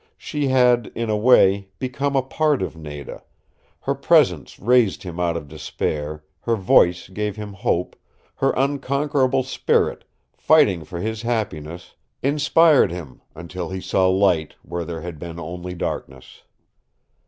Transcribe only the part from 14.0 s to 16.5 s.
light where there had been only darkness.